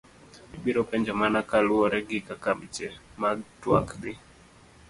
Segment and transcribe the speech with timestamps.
[0.57, 2.87] Ibiro penjo mana kaluwore gi kaka weche
[3.21, 4.13] mag tuak dhi.